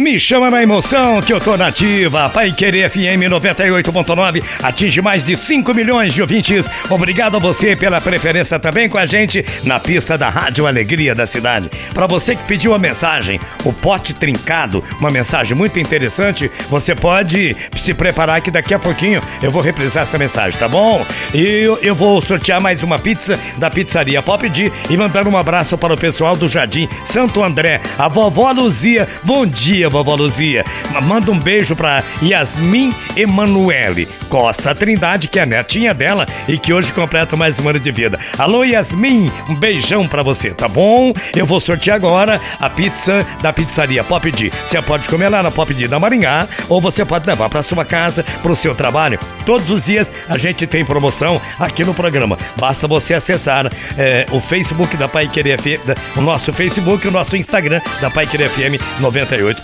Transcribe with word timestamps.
Me 0.00 0.16
chama 0.16 0.48
na 0.48 0.62
emoção 0.62 1.20
que 1.20 1.32
eu 1.32 1.40
tô 1.40 1.56
nativa. 1.56 2.28
Pai 2.28 2.52
Querer 2.52 2.88
FM 2.88 3.26
98.9 3.28 4.44
atinge 4.62 5.02
mais 5.02 5.26
de 5.26 5.36
5 5.36 5.74
milhões 5.74 6.14
de 6.14 6.22
ouvintes. 6.22 6.70
Obrigado 6.88 7.36
a 7.36 7.40
você 7.40 7.74
pela 7.74 8.00
preferência 8.00 8.60
também 8.60 8.88
com 8.88 8.96
a 8.96 9.04
gente 9.04 9.44
na 9.64 9.80
pista 9.80 10.16
da 10.16 10.28
Rádio 10.28 10.68
Alegria 10.68 11.16
da 11.16 11.26
cidade. 11.26 11.68
Para 11.92 12.06
você 12.06 12.36
que 12.36 12.44
pediu 12.44 12.74
a 12.74 12.78
mensagem, 12.78 13.40
o 13.64 13.72
pote 13.72 14.14
trincado, 14.14 14.84
uma 15.00 15.10
mensagem 15.10 15.56
muito 15.56 15.80
interessante, 15.80 16.48
você 16.70 16.94
pode 16.94 17.56
se 17.74 17.92
preparar 17.92 18.40
que 18.40 18.52
daqui 18.52 18.74
a 18.74 18.78
pouquinho 18.78 19.20
eu 19.42 19.50
vou 19.50 19.60
reprisar 19.60 20.04
essa 20.04 20.16
mensagem, 20.16 20.56
tá 20.60 20.68
bom? 20.68 21.04
E 21.34 21.42
eu, 21.42 21.76
eu 21.82 21.94
vou 21.96 22.22
sortear 22.22 22.60
mais 22.60 22.84
uma 22.84 23.00
pizza 23.00 23.36
da 23.56 23.68
pizzaria 23.68 24.22
Pop 24.22 24.48
D 24.48 24.70
e 24.88 24.96
mandar 24.96 25.26
um 25.26 25.36
abraço 25.36 25.76
para 25.76 25.92
o 25.92 25.98
pessoal 25.98 26.36
do 26.36 26.46
Jardim 26.46 26.88
Santo 27.04 27.42
André, 27.42 27.80
a 27.98 28.06
vovó 28.06 28.52
Luzia. 28.52 29.08
Bom 29.24 29.44
dia 29.44 29.87
dia, 29.88 29.90
vovó 29.90 30.14
Luzia. 30.14 30.64
Manda 31.02 31.32
um 31.32 31.38
beijo 31.38 31.74
pra 31.74 32.02
Yasmin 32.22 32.92
Emanuele 33.16 34.08
Costa 34.28 34.74
Trindade, 34.74 35.28
que 35.28 35.38
é 35.38 35.42
a 35.42 35.46
netinha 35.46 35.94
dela 35.94 36.26
e 36.46 36.58
que 36.58 36.72
hoje 36.72 36.92
completa 36.92 37.36
mais 37.36 37.58
um 37.58 37.68
ano 37.68 37.80
de 37.80 37.90
vida. 37.90 38.18
Alô, 38.38 38.62
Yasmin, 38.62 39.30
um 39.48 39.54
beijão 39.54 40.06
pra 40.06 40.22
você, 40.22 40.50
tá 40.50 40.68
bom? 40.68 41.12
Eu 41.34 41.46
vou 41.46 41.60
sortear 41.60 41.96
agora 41.96 42.40
a 42.60 42.68
pizza 42.68 43.26
da 43.42 43.52
pizzaria 43.52 44.04
Pop 44.04 44.30
D. 44.30 44.50
Você 44.50 44.80
pode 44.82 45.08
comer 45.08 45.28
lá 45.28 45.42
na 45.42 45.50
Pop 45.50 45.72
D 45.72 45.88
da 45.88 45.98
Maringá 45.98 46.46
ou 46.68 46.80
você 46.80 47.04
pode 47.04 47.26
levar 47.26 47.48
pra 47.48 47.62
sua 47.62 47.84
casa, 47.84 48.24
pro 48.42 48.54
seu 48.54 48.74
trabalho. 48.74 49.18
Todos 49.46 49.70
os 49.70 49.86
dias 49.86 50.12
a 50.28 50.36
gente 50.36 50.66
tem 50.66 50.84
promoção 50.84 51.40
aqui 51.58 51.84
no 51.84 51.94
programa. 51.94 52.38
Basta 52.58 52.86
você 52.86 53.14
acessar 53.14 53.70
é, 53.96 54.26
o 54.30 54.40
Facebook 54.40 54.96
da 54.96 55.08
Pai 55.08 55.28
Querer 55.28 55.58
FM, 55.58 56.16
o 56.16 56.20
nosso 56.20 56.52
Facebook 56.52 57.06
e 57.06 57.08
o 57.08 57.12
nosso 57.12 57.36
Instagram 57.36 57.80
da 58.00 58.10
Pai 58.10 58.26
Querer 58.26 58.48
FM 58.48 59.00
98. 59.00 59.62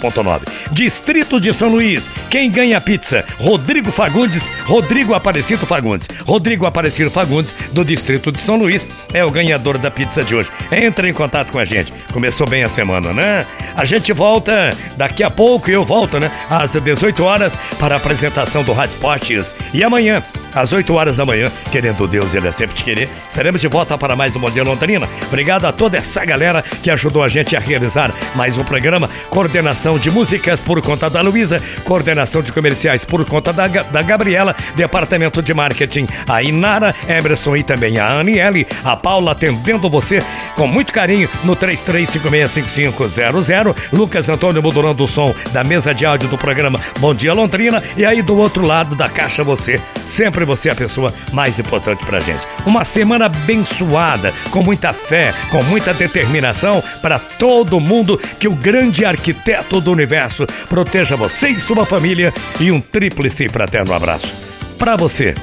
Distrito 0.71 1.41
de 1.41 1.53
São 1.53 1.69
Luís. 1.69 2.09
Quem 2.31 2.51
ganha 2.51 2.81
pizza? 2.81 3.25
Rodrigo 3.39 3.93
Fagundes, 3.93 4.49
Rodrigo 4.65 5.15
Aparecido 5.15 5.67
Fagundes. 5.67 6.09
Rodrigo 6.27 6.67
Aparecido 6.67 7.11
Fagundes, 7.11 7.55
do 7.73 7.85
Distrito 7.85 8.33
de 8.33 8.41
São 8.41 8.57
Luís, 8.57 8.89
é 9.13 9.25
o 9.25 9.31
ganhador 9.31 9.79
da 9.79 9.91
pizza 9.91 10.23
de 10.23 10.35
hoje. 10.35 10.51
Entra 10.71 11.09
em 11.09 11.13
contato 11.13 11.53
com 11.53 11.59
a 11.59 11.65
gente. 11.65 11.93
Começou 12.13 12.49
bem 12.49 12.63
a 12.63 12.69
semana, 12.69 13.13
né? 13.13 13.47
A 13.77 13.85
gente 13.85 14.13
volta 14.13 14.77
daqui 14.97 15.23
a 15.23 15.31
pouco, 15.31 15.71
eu 15.71 15.85
volto, 15.85 16.19
né? 16.19 16.31
Às 16.49 16.73
18 16.73 17.23
horas 17.25 17.57
para 17.79 17.95
a 17.95 17.99
apresentação 17.99 18.63
do 18.63 18.73
Rádio 18.73 18.95
Esportes. 18.95 19.55
E 19.73 19.83
amanhã, 19.83 20.23
às 20.55 20.73
8 20.73 20.95
horas 20.95 21.17
da 21.17 21.27
manhã, 21.27 21.47
querendo 21.73 22.07
Deus, 22.07 22.35
ele 22.35 22.47
é 22.47 22.53
sempre 22.53 22.77
te 22.77 22.85
querer. 22.85 23.09
Estaremos 23.29 23.61
de 23.61 23.69
volta 23.69 23.99
para 23.99 24.15
mais 24.15 24.37
um 24.37 24.39
Modelo 24.39 24.71
Londrina. 24.71 25.09
Obrigado 25.27 25.67
a 25.67 25.73
toda 25.73 25.99
essa 25.99 26.25
galera 26.25 26.63
que 26.83 26.91
ajudou 26.91 27.23
a 27.23 27.29
gente 27.29 27.57
a 27.57 27.61
realizar 27.61 28.13
mais 28.35 28.57
um 28.57 28.65
programa. 28.65 29.11
Coordenação 29.31 29.99
de 29.99 30.04
músicas 30.11 30.61
por 30.61 30.81
conta 30.83 31.09
da 31.11 31.21
Luísa, 31.21 31.61
coordenação 31.85 32.43
de 32.43 32.53
comerciais 32.53 33.05
por 33.05 33.25
conta 33.25 33.53
da, 33.53 33.67
da 33.67 34.03
Gabriela, 34.03 34.55
departamento 34.77 35.43
de 35.43 35.53
marketing, 35.55 36.07
a 36.29 36.43
Inara, 36.43 36.95
Emerson 37.09 37.57
e 37.57 37.63
também 37.63 37.99
a 37.99 38.21
Aniele, 38.21 38.67
a 38.85 38.95
Paula 38.97 39.33
atendendo 39.33 39.91
você 39.91 40.23
com 40.57 40.67
muito 40.67 40.93
carinho 40.93 41.29
no 41.45 41.55
33565500, 41.57 43.75
Lucas 43.93 44.29
Antônio 44.29 44.63
modulando 44.63 45.05
o 45.05 45.09
som 45.09 45.35
da 45.53 45.65
mesa 45.65 45.95
de 45.95 46.07
áudio 46.07 46.29
do 46.29 46.39
programa 46.39 46.81
Bom 46.99 47.15
Dia 47.15 47.33
Londrina. 47.33 47.83
E 47.97 48.05
aí 48.05 48.21
do 48.23 48.37
outro 48.37 48.67
lado 48.67 48.95
da 48.95 49.09
caixa 49.09 49.43
você, 49.45 49.81
sempre 50.07 50.45
você 50.45 50.69
é 50.69 50.73
a 50.73 50.77
pessoa 50.77 51.13
mais 51.33 51.59
importante 51.59 52.05
pra 52.05 52.21
gente. 52.21 52.47
Uma 52.67 52.85
semana 52.85 53.27
abençoada, 53.27 54.33
com 54.51 54.63
muita 54.63 54.93
fé, 54.93 55.35
com 55.51 55.63
muita 55.65 55.93
determinação 55.93 56.83
para 57.03 57.19
todo 57.19 57.81
mundo 57.81 58.19
que 58.39 58.49
o 58.49 58.55
grande 58.55 59.05
arquiteto 59.05 59.81
do 59.81 59.93
universo 59.93 60.47
proteja 60.69 61.17
você 61.17 61.49
e 61.49 61.61
sua 61.61 61.85
família 61.85 62.33
e 62.61 62.71
um 62.71 62.81
tríplice 62.81 63.49
fraterno 63.49 63.93
abraço. 63.93 64.35
Para 64.79 64.97
você, 64.97 65.35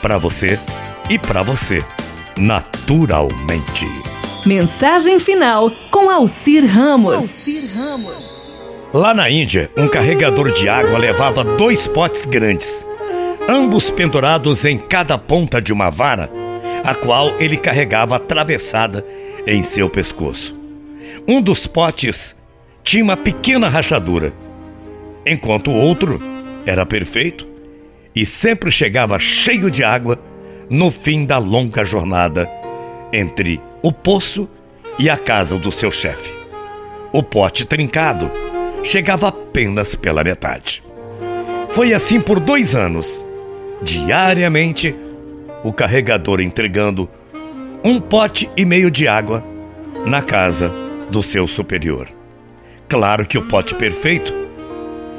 para 0.00 0.18
você 0.18 0.58
e 1.08 1.18
para 1.18 1.42
você, 1.42 1.84
naturalmente. 2.36 3.86
Mensagem 4.44 5.18
final 5.18 5.70
com 5.90 6.10
Alcir 6.10 6.66
Ramos. 6.66 7.14
Alcir 7.14 7.62
Ramos. 7.76 8.34
Lá 8.92 9.12
na 9.12 9.28
Índia, 9.28 9.70
um 9.76 9.88
carregador 9.88 10.52
de 10.52 10.68
água 10.68 10.98
levava 10.98 11.42
dois 11.42 11.88
potes 11.88 12.24
grandes, 12.26 12.86
ambos 13.48 13.90
pendurados 13.90 14.64
em 14.64 14.78
cada 14.78 15.18
ponta 15.18 15.60
de 15.60 15.72
uma 15.72 15.90
vara, 15.90 16.30
a 16.84 16.94
qual 16.94 17.30
ele 17.38 17.56
carregava 17.56 18.16
atravessada 18.16 19.04
em 19.46 19.62
seu 19.62 19.88
pescoço. 19.90 20.58
Um 21.26 21.40
dos 21.40 21.66
potes 21.66 22.36
tinha 22.82 23.04
uma 23.04 23.16
pequena 23.16 23.68
rachadura, 23.68 24.32
enquanto 25.24 25.70
o 25.70 25.74
outro 25.74 26.20
era 26.66 26.84
perfeito 26.84 27.46
e 28.14 28.24
sempre 28.24 28.70
chegava 28.70 29.18
cheio 29.18 29.70
de 29.70 29.82
água 29.82 30.18
no 30.70 30.90
fim 30.90 31.26
da 31.26 31.38
longa 31.38 31.84
jornada 31.84 32.50
entre 33.12 33.60
o 33.82 33.92
poço 33.92 34.48
e 34.98 35.10
a 35.10 35.16
casa 35.16 35.58
do 35.58 35.70
seu 35.70 35.90
chefe. 35.90 36.32
O 37.12 37.22
pote 37.22 37.64
trincado 37.64 38.30
chegava 38.82 39.28
apenas 39.28 39.94
pela 39.94 40.24
metade. 40.24 40.82
Foi 41.70 41.92
assim 41.92 42.20
por 42.20 42.38
dois 42.38 42.76
anos, 42.76 43.24
diariamente, 43.84 44.96
o 45.62 45.72
carregador 45.72 46.40
entregando 46.40 47.08
um 47.84 48.00
pote 48.00 48.48
e 48.56 48.64
meio 48.64 48.90
de 48.90 49.06
água 49.06 49.44
na 50.06 50.22
casa 50.22 50.72
do 51.10 51.22
seu 51.22 51.46
superior. 51.46 52.08
Claro 52.88 53.26
que 53.26 53.36
o 53.36 53.42
pote 53.42 53.74
perfeito 53.74 54.34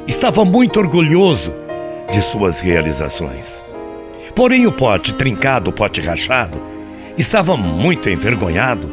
estava 0.06 0.44
muito 0.44 0.80
orgulhoso 0.80 1.54
de 2.10 2.20
suas 2.20 2.60
realizações. 2.60 3.62
Porém, 4.34 4.66
o 4.66 4.72
pote 4.72 5.14
trincado, 5.14 5.70
o 5.70 5.72
pote 5.72 6.00
rachado, 6.00 6.60
estava 7.16 7.56
muito 7.56 8.10
envergonhado 8.10 8.92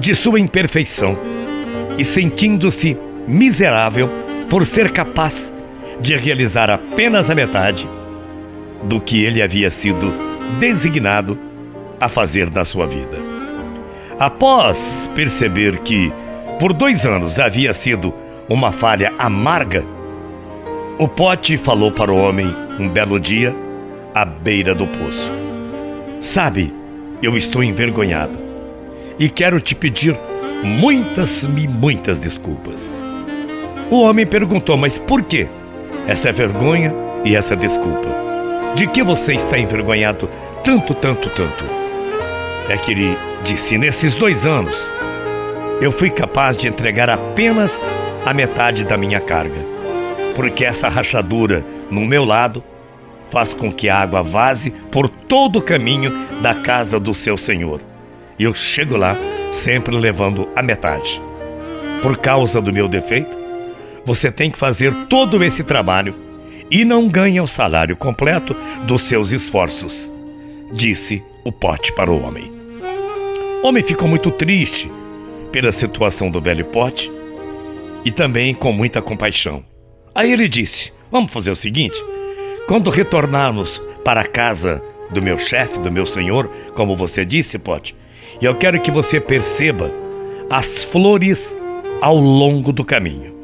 de 0.00 0.14
sua 0.14 0.40
imperfeição 0.40 1.16
e 1.98 2.04
sentindo-se 2.04 2.96
miserável 3.26 4.08
por 4.48 4.66
ser 4.66 4.90
capaz 4.90 5.52
de 6.00 6.16
realizar 6.16 6.70
apenas 6.70 7.30
a 7.30 7.34
metade 7.34 7.88
do 8.86 9.00
que 9.00 9.24
ele 9.24 9.42
havia 9.42 9.70
sido 9.70 10.12
designado 10.58 11.38
a 12.00 12.08
fazer 12.08 12.50
na 12.50 12.64
sua 12.64 12.86
vida. 12.86 13.18
Após 14.18 15.10
perceber 15.14 15.78
que 15.78 16.12
por 16.58 16.72
dois 16.72 17.04
anos 17.04 17.38
havia 17.38 17.72
sido 17.74 18.14
uma 18.48 18.72
falha 18.72 19.12
amarga, 19.18 19.84
o 20.98 21.06
pote 21.06 21.56
falou 21.56 21.92
para 21.92 22.12
o 22.12 22.16
homem 22.16 22.54
um 22.78 22.88
belo 22.88 23.20
dia, 23.20 23.54
à 24.14 24.24
beira 24.24 24.74
do 24.74 24.86
poço: 24.86 25.30
Sabe, 26.20 26.72
eu 27.22 27.36
estou 27.36 27.62
envergonhado 27.62 28.38
e 29.18 29.28
quero 29.28 29.60
te 29.60 29.74
pedir 29.74 30.16
muitas 30.62 31.42
e 31.42 31.68
muitas 31.68 32.20
desculpas. 32.20 32.92
O 33.90 34.00
homem 34.00 34.24
perguntou: 34.24 34.76
Mas 34.76 34.98
por 34.98 35.22
que 35.22 35.46
essa 36.06 36.32
vergonha 36.32 36.94
e 37.24 37.36
essa 37.36 37.54
desculpa? 37.54 38.35
De 38.76 38.86
que 38.86 39.02
você 39.02 39.32
está 39.32 39.58
envergonhado 39.58 40.28
tanto, 40.62 40.92
tanto, 40.92 41.30
tanto? 41.30 41.64
É 42.68 42.76
que 42.76 42.90
ele 42.90 43.16
disse: 43.42 43.78
Nesses 43.78 44.14
dois 44.14 44.46
anos, 44.46 44.86
eu 45.80 45.90
fui 45.90 46.10
capaz 46.10 46.58
de 46.58 46.68
entregar 46.68 47.08
apenas 47.08 47.80
a 48.26 48.34
metade 48.34 48.84
da 48.84 48.98
minha 48.98 49.18
carga, 49.18 49.64
porque 50.34 50.62
essa 50.62 50.90
rachadura 50.90 51.64
no 51.90 52.02
meu 52.04 52.22
lado 52.22 52.62
faz 53.30 53.54
com 53.54 53.72
que 53.72 53.88
a 53.88 53.98
água 53.98 54.22
vaze 54.22 54.70
por 54.92 55.08
todo 55.08 55.58
o 55.58 55.62
caminho 55.62 56.12
da 56.42 56.54
casa 56.54 57.00
do 57.00 57.14
seu 57.14 57.38
senhor. 57.38 57.80
E 58.38 58.44
eu 58.44 58.52
chego 58.52 58.94
lá 58.94 59.16
sempre 59.52 59.96
levando 59.96 60.50
a 60.54 60.62
metade. 60.62 61.18
Por 62.02 62.18
causa 62.18 62.60
do 62.60 62.74
meu 62.74 62.88
defeito, 62.88 63.38
você 64.04 64.30
tem 64.30 64.50
que 64.50 64.58
fazer 64.58 64.92
todo 65.08 65.42
esse 65.42 65.64
trabalho 65.64 66.25
e 66.70 66.84
não 66.84 67.08
ganha 67.08 67.42
o 67.42 67.46
salário 67.48 67.96
completo 67.96 68.56
dos 68.84 69.02
seus 69.02 69.32
esforços, 69.32 70.10
disse 70.72 71.22
o 71.44 71.52
pote 71.52 71.92
para 71.92 72.10
o 72.10 72.22
homem. 72.22 72.52
O 73.62 73.66
homem 73.66 73.82
ficou 73.82 74.08
muito 74.08 74.30
triste 74.30 74.90
pela 75.50 75.72
situação 75.72 76.30
do 76.30 76.40
velho 76.40 76.64
pote 76.66 77.10
e 78.04 78.12
também 78.12 78.54
com 78.54 78.72
muita 78.72 79.00
compaixão. 79.00 79.64
Aí 80.14 80.32
ele 80.32 80.48
disse: 80.48 80.92
Vamos 81.10 81.32
fazer 81.32 81.50
o 81.50 81.56
seguinte: 81.56 82.00
quando 82.68 82.90
retornarmos 82.90 83.82
para 84.04 84.20
a 84.20 84.26
casa 84.26 84.82
do 85.10 85.22
meu 85.22 85.38
chefe, 85.38 85.80
do 85.80 85.90
meu 85.90 86.06
senhor, 86.06 86.48
como 86.74 86.94
você 86.94 87.24
disse, 87.24 87.58
Pote, 87.58 87.96
eu 88.40 88.54
quero 88.54 88.80
que 88.80 88.90
você 88.90 89.20
perceba 89.20 89.90
as 90.50 90.84
flores 90.84 91.56
ao 92.00 92.16
longo 92.16 92.72
do 92.72 92.84
caminho. 92.84 93.34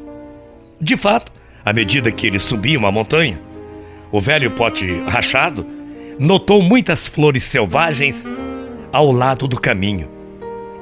De 0.79 0.95
fato, 0.95 1.32
à 1.65 1.71
medida 1.71 2.11
que 2.11 2.27
ele 2.27 2.39
subia 2.39 2.77
uma 2.77 2.91
montanha, 2.91 3.39
o 4.11 4.19
velho 4.19 4.51
pote 4.51 5.01
rachado 5.07 5.65
notou 6.19 6.61
muitas 6.61 7.07
flores 7.07 7.43
selvagens 7.43 8.25
ao 8.91 9.11
lado 9.11 9.47
do 9.47 9.59
caminho. 9.59 10.07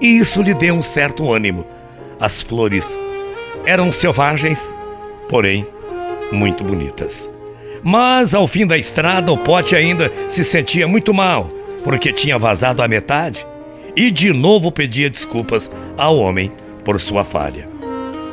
E 0.01 0.17
isso 0.17 0.41
lhe 0.41 0.53
deu 0.53 0.75
um 0.75 0.83
certo 0.83 1.31
ânimo. 1.31 1.65
As 2.19 2.41
flores 2.41 2.97
eram 3.65 3.91
selvagens, 3.91 4.75
porém 5.29 5.65
muito 6.31 6.63
bonitas. 6.63 7.29
Mas 7.83 8.33
ao 8.33 8.47
fim 8.47 8.65
da 8.65 8.77
estrada, 8.77 9.31
o 9.31 9.37
pote 9.37 9.75
ainda 9.75 10.11
se 10.27 10.43
sentia 10.43 10.87
muito 10.87 11.13
mal, 11.13 11.49
porque 11.83 12.11
tinha 12.11 12.37
vazado 12.37 12.81
a 12.81 12.87
metade 12.87 13.45
e 13.95 14.11
de 14.11 14.31
novo 14.31 14.71
pedia 14.71 15.09
desculpas 15.09 15.69
ao 15.97 16.17
homem 16.17 16.51
por 16.83 16.99
sua 16.99 17.23
falha. 17.23 17.67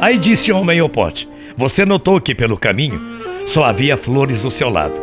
Aí 0.00 0.18
disse 0.18 0.52
o 0.52 0.58
homem 0.58 0.80
ao 0.80 0.88
pote: 0.88 1.28
Você 1.58 1.84
notou 1.84 2.20
que 2.20 2.36
pelo 2.36 2.56
caminho 2.56 3.00
só 3.44 3.64
havia 3.64 3.96
flores 3.96 4.42
do 4.42 4.50
seu 4.50 4.68
lado. 4.68 5.02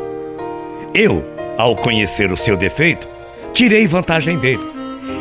Eu, 0.93 1.21
ao 1.57 1.75
conhecer 1.75 2.31
o 2.31 2.37
seu 2.37 2.55
defeito, 2.55 3.09
tirei 3.51 3.85
vantagem 3.85 4.37
dele. 4.37 4.63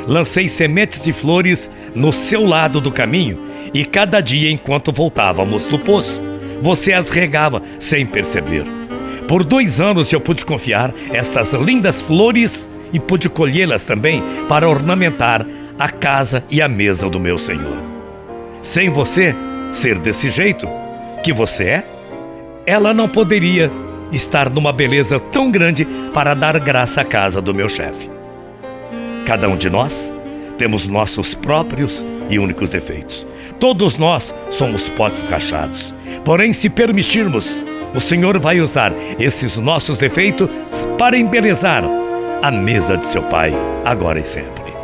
Lancei 0.07 0.49
sementes 0.49 1.03
de 1.03 1.13
flores 1.13 1.69
no 1.93 2.13
seu 2.13 2.47
lado 2.47 2.81
do 2.81 2.93
caminho 2.93 3.37
e 3.75 3.85
cada 3.85 4.21
dia 4.21 4.49
enquanto 4.49 4.93
voltávamos 4.93 5.67
do 5.67 5.77
poço, 5.77 6.21
você 6.63 6.93
as 6.93 7.11
regava 7.11 7.61
sem 7.81 8.07
perceber. 8.07 8.63
Por 9.27 9.43
dois 9.43 9.81
anos 9.81 10.13
eu 10.13 10.21
pude 10.21 10.45
confiar 10.45 10.95
estas 11.13 11.53
lindas 11.53 12.01
flores 12.01 12.71
e 12.93 13.01
pude 13.01 13.29
colhê-las 13.29 13.85
também 13.85 14.23
para 14.49 14.69
ornamentar 14.69 15.45
a 15.81 15.89
casa 15.89 16.45
e 16.49 16.63
a 16.63 16.69
mesa 16.69 17.11
do 17.11 17.19
meu 17.19 17.39
Senhor. 17.39 17.83
Sem 18.63 18.89
você 18.89 19.35
ser 19.73 19.99
desse 19.99 20.31
jeito 20.31 20.84
que 21.25 21.33
você 21.33 21.65
é, 21.65 21.85
ela 22.67 22.93
não 22.93 23.09
poderia 23.09 23.73
estar 24.13 24.51
numa 24.51 24.73
beleza 24.75 25.19
tão 25.19 25.51
grande 25.51 25.87
para 26.13 26.35
dar 26.35 26.61
graça 26.61 27.01
à 27.01 27.05
casa 27.05 27.41
do 27.41 27.55
meu 27.55 27.67
chefe. 27.67 28.11
Cada 29.25 29.49
um 29.49 29.57
de 29.57 29.71
nós 29.71 30.13
temos 30.59 30.87
nossos 30.87 31.35
próprios 31.35 32.05
e 32.29 32.39
únicos 32.39 32.71
defeitos. 32.71 33.27
Todos 33.59 33.97
nós 33.97 34.35
somos 34.51 34.91
potes 34.91 35.27
rachados. 35.27 35.95
Porém, 36.27 36.53
se 36.53 36.69
permitirmos, 36.69 37.51
o 37.95 38.01
Senhor 38.01 38.39
vai 38.39 38.61
usar 38.61 38.93
esses 39.19 39.57
nossos 39.57 39.97
defeitos 39.97 40.49
para 40.99 41.17
embelezar 41.17 41.85
a 42.43 42.51
mesa 42.51 42.99
de 42.99 43.07
seu 43.07 43.23
Pai, 43.23 43.51
agora 43.83 44.21
e 44.21 44.25
sempre. 44.25 44.75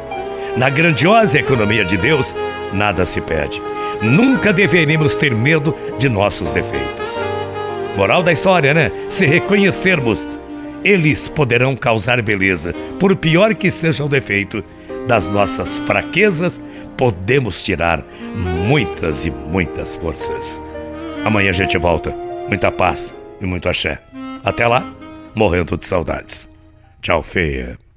Na 0.56 0.70
grandiosa 0.70 1.38
economia 1.38 1.84
de 1.84 1.98
Deus, 1.98 2.34
nada 2.72 3.04
se 3.04 3.20
perde. 3.20 3.60
Nunca 4.02 4.52
deveremos 4.52 5.14
ter 5.14 5.35
medo 5.35 5.75
de 5.99 6.08
nossos 6.08 6.50
defeitos. 6.50 7.19
Moral 7.97 8.23
da 8.23 8.32
história, 8.32 8.73
né? 8.73 8.91
Se 9.08 9.26
reconhecermos, 9.26 10.26
eles 10.82 11.29
poderão 11.29 11.76
causar 11.76 12.23
beleza, 12.23 12.73
por 12.99 13.14
pior 13.17 13.55
que 13.55 13.70
seja 13.70 14.05
o 14.05 14.08
defeito. 14.08 14.64
Das 15.06 15.26
nossas 15.26 15.79
fraquezas, 15.81 16.61
podemos 16.97 17.62
tirar 17.62 18.05
muitas 18.67 19.26
e 19.26 19.31
muitas 19.31 19.97
forças. 19.97 20.62
Amanhã 21.25 21.50
a 21.50 21.53
gente 21.55 21.76
volta. 21.76 22.14
Muita 22.49 22.70
paz 22.70 23.14
e 23.41 23.46
muito 23.46 23.69
axé. 23.69 24.00
Até 24.44 24.67
lá, 24.67 24.93
morrendo 25.35 25.76
de 25.76 25.85
saudades. 25.85 26.49
Tchau, 27.00 27.23
feia. 27.23 27.89